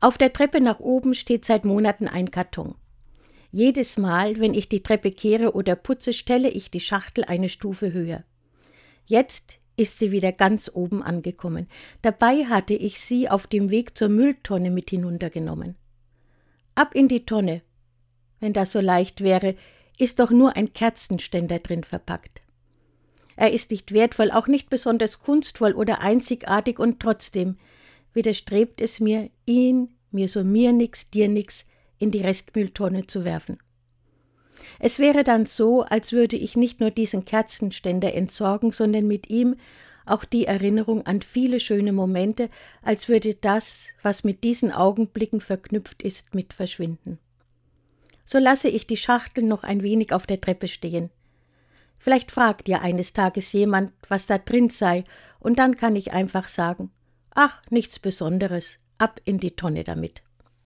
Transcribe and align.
Auf 0.00 0.16
der 0.16 0.32
Treppe 0.32 0.60
nach 0.60 0.80
oben 0.80 1.14
steht 1.14 1.44
seit 1.44 1.64
Monaten 1.64 2.08
ein 2.08 2.30
Karton. 2.30 2.74
Jedes 3.52 3.98
Mal, 3.98 4.40
wenn 4.40 4.54
ich 4.54 4.68
die 4.68 4.82
Treppe 4.82 5.10
kehre 5.10 5.54
oder 5.54 5.76
putze, 5.76 6.12
stelle 6.12 6.48
ich 6.48 6.70
die 6.70 6.80
Schachtel 6.80 7.24
eine 7.24 7.48
Stufe 7.48 7.92
höher. 7.92 8.24
Jetzt 9.04 9.58
ist 9.76 9.98
sie 9.98 10.10
wieder 10.12 10.32
ganz 10.32 10.70
oben 10.72 11.02
angekommen. 11.02 11.66
Dabei 12.00 12.46
hatte 12.46 12.74
ich 12.74 13.00
sie 13.00 13.28
auf 13.28 13.46
dem 13.46 13.70
Weg 13.70 13.96
zur 13.96 14.08
Mülltonne 14.08 14.70
mit 14.70 14.90
hinuntergenommen. 14.90 15.76
Ab 16.74 16.94
in 16.94 17.08
die 17.08 17.26
Tonne. 17.26 17.62
Wenn 18.38 18.52
das 18.52 18.72
so 18.72 18.80
leicht 18.80 19.22
wäre, 19.22 19.54
ist 19.98 20.18
doch 20.18 20.30
nur 20.30 20.56
ein 20.56 20.72
Kerzenständer 20.72 21.58
drin 21.58 21.84
verpackt. 21.84 22.40
Er 23.36 23.52
ist 23.52 23.70
nicht 23.70 23.92
wertvoll, 23.92 24.30
auch 24.30 24.46
nicht 24.46 24.70
besonders 24.70 25.20
kunstvoll 25.20 25.72
oder 25.72 26.00
einzigartig 26.00 26.78
und 26.78 27.00
trotzdem 27.00 27.56
widerstrebt 28.12 28.80
es 28.80 29.00
mir, 29.00 29.30
ihn, 29.46 29.94
mir 30.10 30.28
so 30.28 30.44
mir 30.44 30.72
nix, 30.72 31.10
dir 31.10 31.28
nix, 31.28 31.64
in 31.98 32.10
die 32.10 32.22
Restmülltonne 32.22 33.06
zu 33.06 33.24
werfen. 33.24 33.58
Es 34.78 34.98
wäre 34.98 35.24
dann 35.24 35.46
so, 35.46 35.82
als 35.82 36.12
würde 36.12 36.36
ich 36.36 36.56
nicht 36.56 36.80
nur 36.80 36.90
diesen 36.90 37.24
Kerzenständer 37.24 38.14
entsorgen, 38.14 38.72
sondern 38.72 39.06
mit 39.06 39.30
ihm 39.30 39.56
auch 40.06 40.24
die 40.24 40.46
Erinnerung 40.46 41.06
an 41.06 41.22
viele 41.22 41.60
schöne 41.60 41.92
Momente, 41.92 42.48
als 42.82 43.08
würde 43.08 43.34
das, 43.34 43.88
was 44.02 44.24
mit 44.24 44.42
diesen 44.42 44.72
Augenblicken 44.72 45.40
verknüpft 45.40 46.02
ist, 46.02 46.34
mit 46.34 46.52
verschwinden. 46.52 47.18
So 48.24 48.38
lasse 48.38 48.68
ich 48.68 48.86
die 48.86 48.96
Schachtel 48.96 49.44
noch 49.44 49.62
ein 49.62 49.82
wenig 49.82 50.12
auf 50.12 50.26
der 50.26 50.40
Treppe 50.40 50.68
stehen. 50.68 51.10
Vielleicht 52.00 52.30
fragt 52.30 52.68
ja 52.68 52.80
eines 52.80 53.12
Tages 53.12 53.52
jemand, 53.52 53.92
was 54.08 54.26
da 54.26 54.38
drin 54.38 54.70
sei, 54.70 55.04
und 55.38 55.58
dann 55.58 55.76
kann 55.76 55.96
ich 55.96 56.12
einfach 56.12 56.48
sagen, 56.48 56.90
ach, 57.34 57.62
nichts 57.70 57.98
Besonderes, 57.98 58.78
ab 58.98 59.20
in 59.24 59.38
die 59.38 59.56
Tonne 59.56 59.84
damit. 59.84 60.22